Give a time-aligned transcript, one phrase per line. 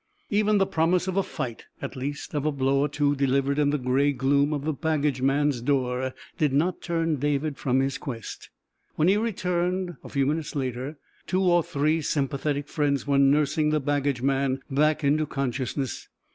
[0.31, 3.69] Even the promise of a fight at least of a blow or two delivered in
[3.69, 8.49] the gray gloom of the baggage man's door did not turn David from his quest.
[8.95, 13.79] When he returned, a few minutes later, two or three sympathetic friends were nursing the
[13.79, 16.09] baggage man back into consciousness.